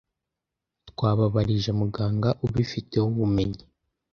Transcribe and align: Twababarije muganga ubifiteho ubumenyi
Twababarije 0.89 1.71
muganga 1.79 2.29
ubifiteho 2.45 3.05
ubumenyi 3.11 3.63